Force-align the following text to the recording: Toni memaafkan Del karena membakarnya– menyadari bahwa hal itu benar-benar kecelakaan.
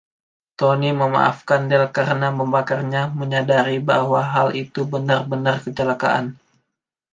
Toni 0.57 0.89
memaafkan 1.01 1.61
Del 1.71 1.85
karena 1.97 2.27
membakarnya– 2.39 3.01
menyadari 3.21 3.77
bahwa 3.91 4.19
hal 4.33 4.47
itu 4.63 4.81
benar-benar 4.93 5.55
kecelakaan. 5.65 6.25